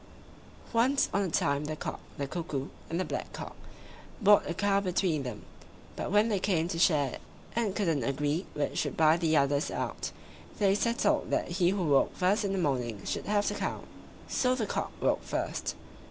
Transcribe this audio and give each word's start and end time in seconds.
]Once 0.73 1.09
on 1.13 1.21
a 1.21 1.29
time 1.29 1.65
the 1.65 1.75
Cock, 1.75 1.99
the 2.17 2.25
Cuckoo, 2.25 2.69
and 2.89 2.99
the 2.99 3.05
Black 3.05 3.31
cock 3.33 3.55
bought 4.19 4.49
a 4.49 4.53
cow 4.55 4.79
between 4.79 5.21
them. 5.21 5.43
But 5.95 6.11
when 6.11 6.27
they 6.27 6.39
came 6.39 6.67
to 6.69 6.79
share 6.79 7.09
it, 7.09 7.21
and 7.55 7.75
couldn't 7.75 8.01
agree 8.01 8.47
which 8.55 8.79
should 8.79 8.97
buy 8.97 9.17
the 9.17 9.37
others 9.37 9.69
out, 9.69 10.11
they 10.57 10.73
settled 10.73 11.29
that 11.29 11.49
he 11.49 11.69
who 11.69 11.83
woke 11.85 12.15
first 12.15 12.43
in 12.43 12.51
the 12.51 12.57
morning 12.57 13.05
should 13.05 13.27
have 13.27 13.47
the 13.47 13.53
cow. 13.53 13.83
So 14.27 14.55
the 14.55 14.65
Cock 14.65 14.91
woke 15.01 15.21
first. 15.21 15.75